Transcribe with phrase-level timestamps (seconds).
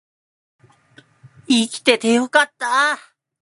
[1.47, 2.97] 生きててよかった